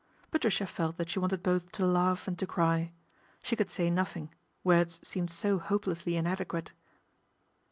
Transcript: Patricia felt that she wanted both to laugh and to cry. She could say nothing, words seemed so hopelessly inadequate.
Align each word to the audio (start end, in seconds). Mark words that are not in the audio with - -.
Patricia 0.31 0.65
felt 0.65 0.97
that 0.97 1.11
she 1.11 1.19
wanted 1.19 1.43
both 1.43 1.71
to 1.73 1.85
laugh 1.85 2.27
and 2.27 2.35
to 2.39 2.47
cry. 2.47 2.91
She 3.43 3.55
could 3.55 3.69
say 3.69 3.91
nothing, 3.91 4.33
words 4.63 4.99
seemed 5.07 5.29
so 5.29 5.59
hopelessly 5.59 6.15
inadequate. 6.15 6.71